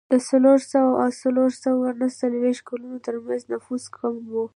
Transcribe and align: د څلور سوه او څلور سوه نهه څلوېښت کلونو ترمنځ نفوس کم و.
د 0.11 0.13
څلور 0.29 0.59
سوه 0.71 0.91
او 1.03 1.09
څلور 1.23 1.49
سوه 1.65 1.85
نهه 1.99 2.11
څلوېښت 2.19 2.61
کلونو 2.69 2.97
ترمنځ 3.05 3.41
نفوس 3.51 3.83
کم 3.95 4.15
و. 4.31 4.33